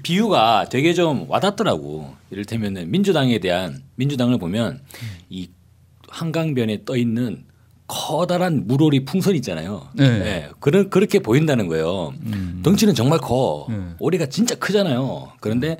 비유가 0.03 0.67
되게 0.69 0.93
좀 0.93 1.25
와닿더라고. 1.29 2.13
이를테면 2.29 2.89
민주당에 2.91 3.39
대한 3.39 3.83
민주당을 3.95 4.37
보면 4.37 4.81
이 5.29 5.49
한강변에 6.09 6.83
떠 6.85 6.97
있는 6.97 7.45
커다란 7.87 8.67
물오리 8.67 9.05
풍선 9.05 9.33
있잖아요. 9.35 9.87
네. 9.95 10.49
그런 10.59 10.89
그렇게 10.89 11.19
보인다는 11.19 11.67
거예요. 11.67 12.13
덩치는 12.63 12.95
정말 12.95 13.19
커. 13.19 13.67
네. 13.69 13.77
오리가 13.99 14.25
진짜 14.25 14.55
크잖아요. 14.55 15.31
그런데 15.39 15.77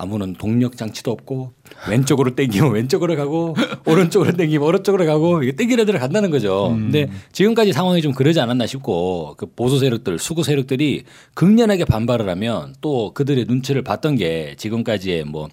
아무런 0.00 0.34
동력 0.34 0.76
장치도 0.76 1.10
없고 1.10 1.52
왼쪽으로 1.90 2.36
땡기면 2.36 2.72
왼쪽으로 2.72 3.16
가고 3.16 3.56
오른쪽으로 3.84 4.32
땡기면 4.36 4.64
오른쪽으로 4.64 5.04
가고 5.04 5.42
이게 5.42 5.52
땡기는 5.52 5.84
대로 5.86 5.98
간다는 5.98 6.30
거죠. 6.30 6.68
근데 6.70 7.10
지금까지 7.32 7.72
상황이 7.72 8.00
좀 8.00 8.12
그러지 8.12 8.38
않았나 8.38 8.66
싶고 8.66 9.34
그 9.36 9.46
보수 9.46 9.80
세력들, 9.80 10.20
수구 10.20 10.44
세력들이 10.44 11.02
극렬하게 11.34 11.84
반발을 11.84 12.28
하면 12.28 12.74
또 12.80 13.12
그들의 13.12 13.46
눈치를 13.46 13.82
봤던 13.82 14.14
게 14.14 14.54
지금까지의 14.56 15.24
뭐 15.24 15.48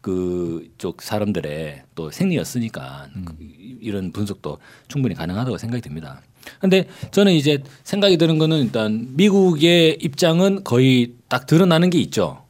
그쪽 0.00 1.00
사람들의 1.00 1.82
또 1.94 2.10
생리였으니까 2.10 3.06
그 3.24 3.34
이런 3.80 4.10
분석도 4.12 4.58
충분히 4.88 5.14
가능하다고 5.14 5.56
생각이 5.56 5.80
듭니다. 5.80 6.20
근데 6.58 6.88
저는 7.12 7.32
이제 7.32 7.62
생각이 7.84 8.18
드는 8.18 8.38
거는 8.38 8.58
일단 8.64 9.08
미국의 9.12 9.98
입장은 10.02 10.64
거의 10.64 11.12
딱 11.28 11.46
드러나는 11.46 11.90
게 11.90 11.98
있죠. 12.00 12.43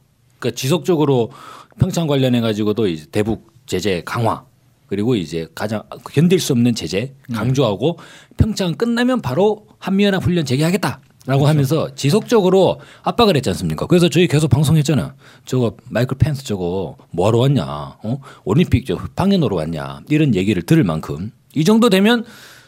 그러니까 0.45 0.51
지속적으로 0.55 1.31
평창 1.79 2.05
관련해 2.07 2.41
가지고도 2.41 2.87
이제 2.87 3.05
대북 3.11 3.51
제재 3.65 4.03
강화 4.05 4.45
그리고 4.87 5.15
이제 5.15 5.47
가장 5.55 5.81
견딜 6.13 6.39
수 6.39 6.53
없는 6.53 6.75
제재 6.75 7.13
강조하고 7.33 7.97
평창 8.37 8.75
끝나면 8.75 9.21
바로 9.21 9.65
한미연합 9.79 10.23
훈련 10.23 10.45
재개하겠다 10.45 11.01
라고 11.25 11.47
하면서 11.47 11.95
지속적으로 11.95 12.79
압박을 13.01 13.35
했지 13.35 13.49
않습니까? 13.49 13.87
그래서 13.87 14.09
저희 14.09 14.27
계속 14.27 14.47
방송했잖아. 14.49 15.15
저거 15.43 15.75
마이클 15.89 16.15
펜스 16.19 16.43
저거 16.43 16.97
뭐하러 17.09 17.39
왔냐? 17.39 17.65
어? 17.65 18.19
올림픽 18.43 18.85
저 18.85 18.95
방해노로 19.15 19.55
왔냐? 19.55 20.01
이런 20.09 20.35
얘기를 20.35 20.61
들을 20.61 20.83
만큼 20.83 21.31
이 21.55 21.63
정도 21.63 21.89
되면 21.89 22.23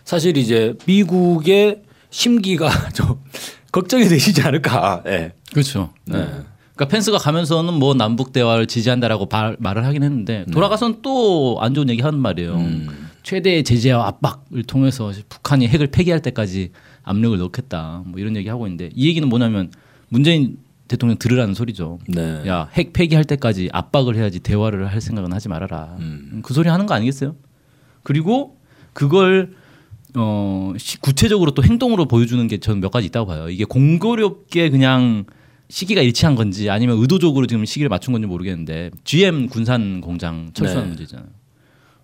사실 0.05 0.37
이제 0.37 0.73
미국의 0.87 1.83
심기가 2.09 2.71
좀 2.93 3.21
걱정이 3.71 4.05
되시지 4.05 4.41
않을까? 4.41 5.03
예. 5.05 5.33
그렇죠. 5.51 5.91
네. 6.05 6.27
그러니까 6.77 6.87
펜스가 6.89 7.17
가면서는 7.17 7.73
뭐 7.73 7.95
남북 7.95 8.31
대화를 8.31 8.67
지지한다라고 8.67 9.25
발- 9.25 9.57
말을 9.59 9.83
하긴 9.85 10.03
했는데 10.03 10.45
돌아가서는 10.53 11.01
또안 11.01 11.73
좋은 11.73 11.89
얘기 11.89 12.01
하는 12.03 12.19
말이에요. 12.19 12.55
최대의 13.23 13.63
제재와 13.63 14.07
압박을 14.07 14.63
통해서 14.63 15.11
북한이 15.27 15.67
핵을 15.67 15.87
폐기할 15.87 16.21
때까지 16.21 16.71
압력을 17.03 17.37
넣겠다. 17.39 18.03
뭐 18.05 18.19
이런 18.19 18.35
얘기 18.37 18.47
하고 18.47 18.67
있는데 18.67 18.89
이 18.95 19.07
얘기는 19.07 19.27
뭐냐면 19.27 19.71
문재인 20.09 20.57
대통령 20.87 21.17
들으라는 21.17 21.53
소리죠. 21.55 21.99
네. 22.07 22.43
야, 22.47 22.69
핵 22.73 22.93
폐기할 22.93 23.25
때까지 23.25 23.69
압박을 23.73 24.15
해야지 24.15 24.39
대화를 24.39 24.87
할 24.89 25.01
생각은 25.01 25.33
하지 25.33 25.49
말아라. 25.49 25.97
음. 25.99 26.41
그 26.45 26.53
소리 26.53 26.69
하는 26.69 26.85
거 26.85 26.93
아니겠어요? 26.93 27.35
그리고 28.03 28.55
그걸 28.93 29.53
어 30.15 30.73
시- 30.77 30.97
구체적으로 31.01 31.51
또 31.51 31.63
행동으로 31.63 32.05
보여주는 32.05 32.47
게 32.47 32.59
저는 32.59 32.79
몇 32.81 32.91
가지 32.91 33.07
있다고 33.07 33.25
봐요. 33.27 33.49
이게 33.49 33.65
공교롭게 33.65 34.69
그냥 34.69 35.25
시기가 35.69 36.01
일치한 36.01 36.35
건지 36.35 36.69
아니면 36.69 36.97
의도적으로 36.99 37.45
지금 37.47 37.65
시기를 37.65 37.89
맞춘 37.89 38.13
건지 38.13 38.27
모르겠는데 38.27 38.91
GM 39.03 39.47
군산 39.47 40.01
공장 40.01 40.51
철수하는 40.53 40.83
네. 40.83 40.87
문제 40.89 41.03
있잖아요. 41.03 41.27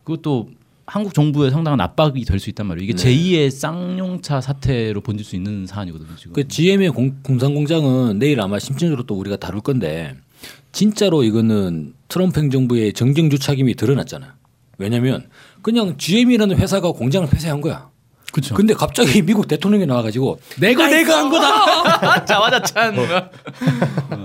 그것도 0.03 0.49
한국 0.85 1.13
정부에 1.13 1.49
상당한 1.49 1.79
압박이 1.79 2.25
될 2.25 2.39
수 2.39 2.49
있단 2.49 2.65
말이에요. 2.67 2.83
이게 2.83 2.93
네. 2.93 3.03
제2의 3.03 3.49
쌍용차 3.49 4.41
사태로 4.41 4.99
번질 5.01 5.25
수 5.25 5.37
있는 5.37 5.65
사안이거든요. 5.65 6.15
지금. 6.17 6.33
그 6.33 6.45
GM의 6.47 6.89
공, 6.89 7.15
공산 7.23 7.53
공장은 7.53 8.19
내일 8.19 8.41
아마 8.41 8.59
심층적으로 8.59 9.03
또 9.05 9.15
우리가 9.15 9.37
다룰 9.37 9.61
건데 9.61 10.15
진짜로 10.73 11.23
이거는 11.23 11.93
트럼프 12.09 12.41
행정부의 12.41 12.93
정경 12.93 13.29
주착임이 13.29 13.75
드러났잖아. 13.75 14.35
왜냐하면 14.77 15.29
그냥 15.61 15.97
GM이라는 15.97 16.57
회사가 16.57 16.91
공장을 16.91 17.29
폐쇄한 17.29 17.61
거야. 17.61 17.89
그렇죠. 18.33 18.55
근데 18.55 18.73
갑자기 18.73 19.21
미국 19.23 19.47
대통령이 19.47 19.85
나와가지고 19.85 20.39
내가 20.59 20.87
내가 20.87 21.19
한 21.19 21.29
거다. 21.29 22.25
자화자찬. 22.25 22.95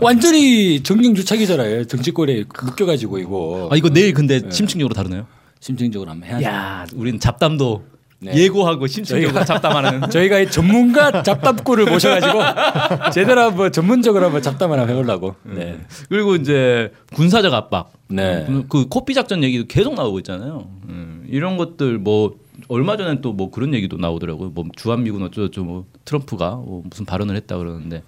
완전히 0.00 0.82
정경주착이잖아요. 0.82 1.84
정치권에 1.84 2.44
묶여가지고 2.64 3.18
이거 3.18 3.68
아 3.70 3.76
이거 3.76 3.90
내일 3.90 4.14
근데 4.14 4.40
네. 4.40 4.50
심층적으로 4.50 4.94
다루나요? 4.94 5.26
심층적으로 5.60 6.10
한번 6.10 6.28
해야죠. 6.28 6.44
야, 6.46 6.86
우리는 6.94 7.20
잡담도 7.20 7.84
네. 8.20 8.34
예고하고 8.34 8.86
심층적으로 8.86 9.44
잡담하는. 9.44 10.08
저희가 10.10 10.38
이 10.38 10.50
전문가 10.50 11.22
잡담꾼을 11.22 11.84
모셔가지고 11.84 13.10
제대로 13.12 13.42
한번 13.42 13.70
전문적으로 13.72 14.24
한번 14.24 14.40
잡담을 14.40 14.78
한번 14.78 14.96
해보려고. 14.96 15.34
네. 15.42 15.80
그리고 16.08 16.34
이제 16.34 16.92
군사적 17.14 17.52
압박. 17.52 17.92
네. 18.08 18.46
그, 18.46 18.64
그 18.68 18.88
코피 18.88 19.12
작전 19.12 19.44
얘기도 19.44 19.66
계속 19.66 19.94
나오고 19.94 20.18
있잖아요. 20.20 20.66
음, 20.88 21.26
이런 21.28 21.58
것들 21.58 21.98
뭐 21.98 22.36
얼마 22.68 22.96
전에 22.96 23.20
또 23.20 23.32
뭐 23.32 23.50
그런 23.50 23.72
얘기도 23.74 23.96
나오더라고요. 23.96 24.50
뭐 24.50 24.64
주한미군 24.76 25.22
어쩌고저쩌고 25.22 25.66
뭐 25.66 25.84
트럼프가 26.04 26.56
뭐 26.56 26.82
무슨 26.88 27.04
발언을 27.04 27.36
했다 27.36 27.56
그러는데 27.56 28.02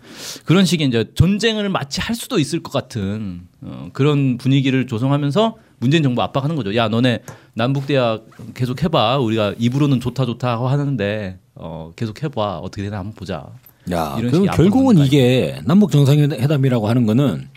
그런 0.44 0.64
식의 0.64 0.88
이제 0.88 1.10
전쟁을 1.14 1.68
마치 1.68 2.00
할 2.00 2.14
수도 2.14 2.38
있을 2.38 2.62
것 2.62 2.72
같은 2.72 3.42
어, 3.62 3.88
그런 3.92 4.38
분위기를 4.38 4.86
조성하면서 4.86 5.56
문재인 5.78 6.02
정부 6.02 6.22
압박하는 6.22 6.56
거죠. 6.56 6.74
야 6.74 6.88
너네 6.88 7.20
남북 7.54 7.86
대화 7.86 8.20
계속 8.54 8.82
해봐. 8.82 9.18
우리가 9.18 9.54
입으로는 9.58 10.00
좋다 10.00 10.26
좋다 10.26 10.58
하는데 10.64 11.38
어, 11.54 11.92
계속 11.96 12.22
해봐. 12.22 12.58
어떻게 12.58 12.82
되나 12.82 12.98
한번 12.98 13.14
보자. 13.14 13.46
야, 13.90 14.16
그럼 14.30 14.46
결국은 14.46 14.98
이게 14.98 15.60
남북 15.64 15.90
정상회담이라고 15.90 16.88
하는 16.88 17.06
거는 17.06 17.48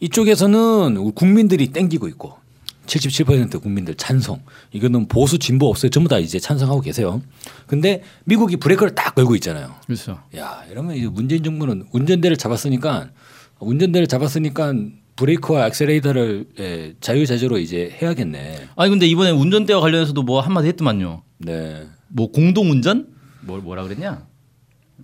이쪽에서는 0.00 1.12
국민들이 1.14 1.68
땡기고 1.68 2.08
있고 2.08 2.34
77% 2.86 3.60
국민들 3.62 3.94
찬성. 3.94 4.42
이거는 4.72 5.08
보수 5.08 5.38
진보 5.38 5.68
없어요. 5.68 5.90
전부 5.90 6.08
다 6.08 6.18
이제 6.18 6.38
찬성하고 6.38 6.80
계세요. 6.80 7.22
근데 7.66 8.02
미국이 8.24 8.56
브레이크를 8.56 8.94
딱 8.94 9.14
걸고 9.14 9.34
있잖아요. 9.36 9.74
그렇죠. 9.86 10.20
야, 10.36 10.64
이러면 10.70 10.96
이 10.96 11.06
문재인 11.06 11.42
정부는 11.42 11.86
운전대를 11.92 12.36
잡았으니까 12.36 13.10
운전대를 13.60 14.06
잡았으니까 14.08 14.74
브레이크와 15.16 15.66
액셀레이터를 15.68 16.46
예, 16.58 16.94
자유자재로 17.00 17.58
이제 17.58 17.96
해야겠네. 18.00 18.68
아니 18.76 18.90
근데 18.90 19.06
이번에 19.06 19.30
운전대와 19.30 19.80
관련해서도 19.80 20.22
뭐 20.22 20.40
한마디 20.40 20.68
했더만요. 20.68 21.22
네. 21.38 21.86
뭐 22.08 22.30
공동 22.30 22.70
운전? 22.70 23.08
뭘 23.42 23.60
뭐라 23.60 23.82
그랬냐? 23.84 24.26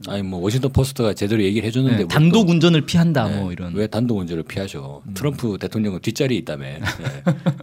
아니 0.06 0.22
뭐 0.22 0.38
워싱턴 0.40 0.70
포스트가 0.72 1.12
제대로 1.14 1.42
얘기를 1.42 1.66
해줬는데 1.66 1.96
네, 1.96 2.02
뭐 2.04 2.08
단독 2.08 2.44
또- 2.46 2.52
운전을 2.52 2.82
피한다 2.86 3.28
네, 3.28 3.40
뭐 3.40 3.52
이런. 3.52 3.74
왜 3.74 3.86
단독 3.88 4.18
운전을 4.18 4.44
피하셔? 4.44 5.02
트럼프 5.14 5.58
대통령은 5.58 6.00
뒷자리에 6.00 6.38
있다며. 6.38 6.64
네. 6.66 6.80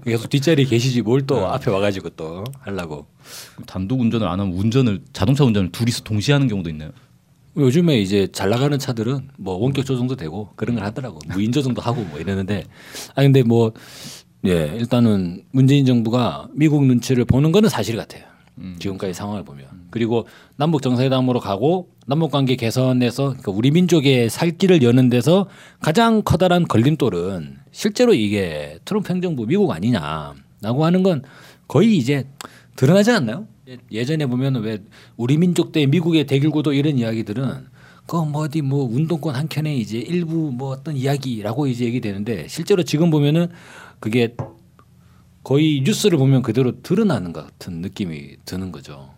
계속 0.06 0.30
뒷자리에 0.30 0.66
계시지 0.66 1.02
뭘 1.02 1.26
또 1.26 1.48
앞에 1.48 1.72
와가지고 1.72 2.10
또 2.12 2.44
하려고. 2.60 3.08
단독 3.66 4.02
운전을 4.02 4.28
안 4.28 4.40
하면 4.40 4.54
운전을 4.54 5.02
자동차 5.14 5.44
운전을 5.46 5.72
둘이서 5.72 6.04
동시에 6.04 6.34
하는 6.34 6.48
경우도 6.48 6.70
있나요? 6.70 6.92
요즘에 7.58 8.00
이제 8.00 8.28
잘 8.34 8.50
나가는 8.50 8.78
차들은 8.78 9.30
뭐 9.38 9.56
원격 9.56 9.86
조정도 9.86 10.18
되고 10.18 10.50
그런 10.58 10.76
걸 10.76 10.84
하더라고. 10.86 11.20
무인 11.30 11.54
조정도 11.54 11.82
하고 11.82 12.02
뭐 12.04 12.20
이러는데 12.20 12.66
아 13.16 13.22
근데 13.22 13.44
뭐 13.44 13.72
예, 14.46 14.76
일단은 14.78 15.44
문재인 15.52 15.86
정부가 15.86 16.50
미국 16.54 16.86
눈치를 16.86 17.24
보는 17.24 17.54
거는 17.54 17.70
사실 17.70 17.96
같아요. 17.96 18.26
지금까지 18.80 19.14
상황을 19.14 19.44
보면. 19.44 19.68
그리고 19.90 20.28
남북 20.56 20.82
정상회담으로 20.82 21.40
가고 21.40 21.90
남북 22.08 22.32
관계 22.32 22.56
개선에서 22.56 23.30
그러니까 23.30 23.52
우리 23.52 23.72
민족의 23.72 24.30
살 24.30 24.52
길을 24.52 24.82
여는 24.82 25.10
데서 25.10 25.48
가장 25.80 26.22
커다란 26.24 26.66
걸림돌은 26.68 27.58
실제로 27.72 28.14
이게 28.14 28.80
트럼프 28.86 29.12
행정부 29.12 29.46
미국 29.46 29.72
아니냐라고 29.72 30.86
하는 30.86 31.04
건 31.04 31.24
거의 31.68 31.98
이제 31.98 32.26
드러나지 32.76 33.12
않나요? 33.12 33.48
예- 33.68 33.78
예전에 33.92 34.26
보면 34.28 34.56
왜 34.64 34.80
우리 35.18 35.38
민족 35.38 35.72
대 35.72 35.86
미국의 35.86 36.26
대결 36.26 36.52
구도 36.52 36.74
이런 36.74 36.98
이야기들은 36.98 37.76
그뭐 38.08 38.44
어디 38.44 38.62
뭐 38.62 38.84
운동권 38.84 39.36
한 39.36 39.48
켠에 39.50 39.76
이제 39.76 39.98
일부 39.98 40.52
뭐 40.54 40.70
어떤 40.70 40.96
이야기라고 40.96 41.68
이제 41.68 41.86
얘기되는데 41.86 42.48
실제로 42.48 42.84
지금 42.84 43.10
보면은 43.10 43.48
그게 44.00 44.36
거의 45.46 45.82
뉴스를 45.86 46.18
보면 46.18 46.42
그대로 46.42 46.82
드러나는 46.82 47.32
것 47.32 47.46
같은 47.46 47.82
느낌이 47.82 48.38
드는 48.46 48.72
거죠. 48.72 49.12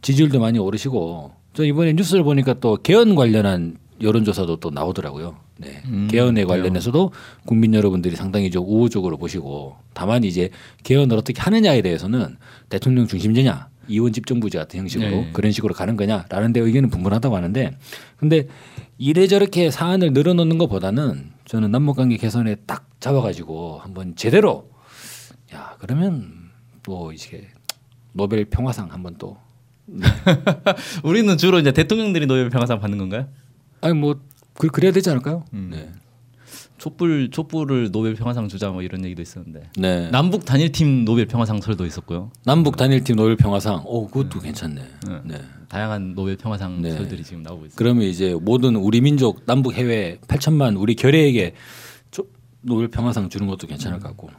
지지율도 0.00 0.40
많이 0.40 0.58
오르시고 0.58 1.32
저 1.52 1.64
이번에 1.64 1.92
뉴스를 1.92 2.24
보니까 2.24 2.54
또 2.60 2.78
개헌 2.82 3.14
관련한 3.14 3.76
여론조사도 4.00 4.56
또 4.56 4.70
나오더라고요. 4.70 5.36
네. 5.58 5.82
음, 5.84 6.08
개헌에 6.10 6.40
개헌. 6.40 6.48
관련해서도 6.48 7.12
국민 7.44 7.74
여러분들이 7.74 8.16
상당히 8.16 8.50
좀 8.50 8.64
우호적으로 8.66 9.18
보시고 9.18 9.76
다만 9.92 10.24
이제 10.24 10.48
개헌을 10.82 11.14
어떻게 11.14 11.42
하느냐에 11.42 11.82
대해서는 11.82 12.36
대통령 12.70 13.06
중심제냐 13.06 13.68
이원 13.88 14.14
집정부제 14.14 14.56
같은 14.56 14.80
형식으로 14.80 15.10
네. 15.10 15.30
그런 15.34 15.52
식으로 15.52 15.74
가는 15.74 15.94
거냐라는 15.94 16.54
데 16.54 16.60
의견은 16.60 16.88
분분하다고 16.88 17.36
하는데 17.36 17.76
근데 18.16 18.48
이래저렇게 18.96 19.70
사안을 19.70 20.14
늘어놓는 20.14 20.56
것보다는 20.56 21.32
저는 21.44 21.70
남북관계 21.70 22.16
개선에 22.16 22.56
딱 22.66 22.88
잡아가지고 22.98 23.80
한번 23.82 24.16
제대로 24.16 24.70
야 25.56 25.74
그러면 25.78 26.50
뭐 26.86 27.12
이게 27.12 27.48
노벨 28.12 28.44
평화상 28.44 28.92
한번 28.92 29.16
또 29.18 29.36
우리는 31.04 31.36
주로 31.38 31.58
이제 31.58 31.72
대통령들이 31.72 32.26
노벨 32.26 32.50
평화상 32.50 32.80
받는 32.80 32.98
건가요? 32.98 33.28
아니 33.80 33.94
뭐 33.94 34.20
그, 34.54 34.68
그래야 34.68 34.92
되지 34.92 35.10
않을까요? 35.10 35.44
음. 35.52 35.68
네. 35.72 35.90
촛불 36.78 37.30
촛불을 37.30 37.90
노벨 37.90 38.14
평화상 38.14 38.48
주자 38.48 38.70
뭐 38.70 38.82
이런 38.82 39.04
얘기도 39.04 39.22
있었는데 39.22 39.70
네. 39.78 40.10
남북 40.10 40.44
단일팀 40.44 41.04
노벨 41.04 41.26
평화상 41.26 41.60
설도 41.60 41.86
있었고요. 41.86 42.30
남북 42.44 42.76
단일팀 42.76 43.16
노벨 43.16 43.36
평화상. 43.36 43.82
오 43.86 44.06
그것도 44.08 44.40
괜찮네. 44.40 44.82
네. 45.08 45.20
네. 45.24 45.40
다양한 45.68 46.14
노벨 46.14 46.36
평화상 46.36 46.82
네. 46.82 46.92
설들이 46.92 47.22
지금 47.24 47.42
나오고 47.42 47.66
있어요. 47.66 47.76
그러면 47.76 48.04
이제 48.04 48.34
모든 48.40 48.76
우리 48.76 49.00
민족 49.00 49.46
남북 49.46 49.74
해외 49.74 50.18
8천만 50.28 50.78
우리 50.80 50.94
겨레에게 50.94 51.50
조- 51.50 51.56
노벨 52.66 52.88
평화상 52.88 53.28
주는 53.28 53.46
것도 53.46 53.66
괜찮을 53.66 53.98
것 54.00 54.08
같고. 54.08 54.30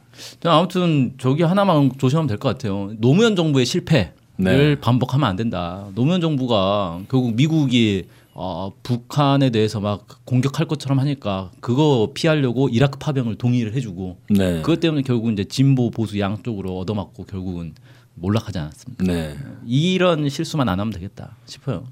아무튼 0.46 1.14
저기 1.18 1.44
하나만 1.44 1.92
조심하면 1.98 2.28
될 2.28 2.38
것 2.38 2.50
같아요. 2.50 2.92
노무현 2.98 3.36
정부의 3.36 3.66
실패를 3.66 4.12
네. 4.38 4.76
반복하면 4.80 5.28
안 5.30 5.36
된다. 5.36 5.88
노무현 5.96 6.22
정부가 6.22 7.00
결국 7.10 7.34
미국이 7.36 8.08
어, 8.34 8.72
북한에 8.84 9.50
대해서 9.50 9.80
막 9.80 10.06
공격할 10.26 10.68
것처럼 10.68 11.00
하니까 11.00 11.50
그거 11.60 12.12
피하려고 12.14 12.70
이라크 12.70 13.00
파병을 13.00 13.36
동의를 13.36 13.74
해주고 13.74 14.18
네. 14.30 14.62
그것 14.62 14.80
때문에 14.80 15.02
결국 15.02 15.32
이제 15.32 15.44
진보 15.44 15.90
보수 15.90 16.20
양쪽으로 16.20 16.78
얻어맞고 16.78 17.26
결국은 17.26 17.74
몰락하지 18.14 18.60
않았습니까? 18.60 19.04
네. 19.06 19.36
이런 19.66 20.30
실수만 20.30 20.70
안 20.70 20.80
하면 20.80 20.94
되겠다 20.94 21.36
싶어요. 21.48 21.86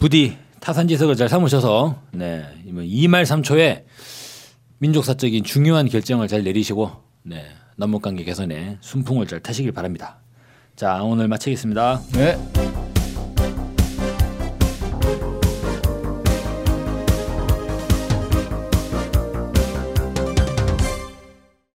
부디 0.00 0.36
타산지석을 0.60 1.14
잘 1.14 1.28
삼으셔서 1.28 1.96
네. 2.10 2.44
이번 2.66 2.84
2말 2.86 3.22
3초에 3.24 3.82
민족사적인 4.82 5.44
중요한 5.44 5.88
결정을 5.88 6.26
잘 6.26 6.42
내리시고 6.42 6.90
네. 7.22 7.44
남북관계 7.76 8.24
개선에 8.24 8.78
순풍을 8.80 9.28
잘 9.28 9.38
타시길 9.38 9.70
바랍니다. 9.70 10.18
자 10.74 11.00
오늘 11.04 11.28
마치겠습니다. 11.28 12.02
네. 12.14 12.91